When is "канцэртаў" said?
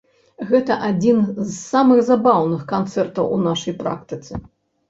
2.75-3.31